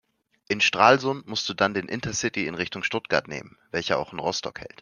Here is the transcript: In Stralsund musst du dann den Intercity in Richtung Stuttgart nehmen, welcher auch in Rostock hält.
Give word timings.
In 0.47 0.61
Stralsund 0.61 1.27
musst 1.27 1.47
du 1.47 1.53
dann 1.53 1.75
den 1.75 1.87
Intercity 1.87 2.47
in 2.47 2.55
Richtung 2.55 2.81
Stuttgart 2.81 3.27
nehmen, 3.27 3.59
welcher 3.69 3.99
auch 3.99 4.13
in 4.13 4.17
Rostock 4.19 4.59
hält. 4.61 4.79